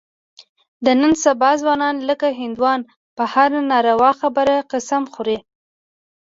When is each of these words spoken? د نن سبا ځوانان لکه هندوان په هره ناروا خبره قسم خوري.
د 0.85 0.87
نن 1.01 1.13
سبا 1.23 1.49
ځوانان 1.61 1.95
لکه 2.09 2.27
هندوان 2.39 2.79
په 3.15 3.23
هره 3.33 3.59
ناروا 3.71 4.11
خبره 4.21 4.55
قسم 4.71 5.03
خوري. 5.13 5.37